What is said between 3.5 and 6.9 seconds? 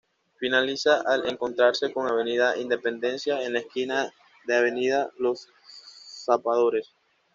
la esquina de Avenida Los Zapadores.